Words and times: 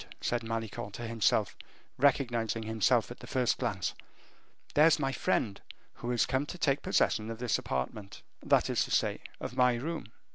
said 0.19 0.41
Malicorne 0.41 0.91
to 0.93 1.05
himself, 1.05 1.55
recognizing 1.99 2.63
him 2.63 2.79
at 2.79 3.19
the 3.19 3.27
first 3.27 3.59
glance; 3.59 3.93
"there's 4.73 4.97
my 4.97 5.11
friend, 5.11 5.61
who 5.93 6.09
is 6.09 6.25
come 6.25 6.47
to 6.47 6.57
take 6.57 6.81
possession 6.81 7.29
of 7.29 7.39
his 7.39 7.59
apartment, 7.59 8.23
that 8.41 8.67
is 8.67 8.83
to 8.85 8.89
say, 8.89 9.21
of 9.39 9.55
my 9.55 9.75
room." 9.75 10.05